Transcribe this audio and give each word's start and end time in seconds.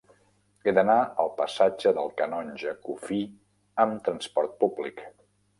He 0.63 0.71
d'anar 0.77 0.95
al 1.23 1.29
passatge 1.41 1.93
del 1.99 2.09
Canonge 2.21 2.75
Cuffí 2.87 3.21
amb 3.85 4.03
trasport 4.09 4.61
públic. 4.65 5.07